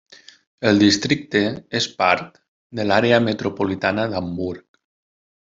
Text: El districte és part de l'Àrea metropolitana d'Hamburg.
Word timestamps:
El 0.69 0.79
districte 0.83 1.41
és 1.81 1.87
part 2.01 2.41
de 2.79 2.87
l'Àrea 2.93 3.23
metropolitana 3.29 4.11
d'Hamburg. 4.15 4.67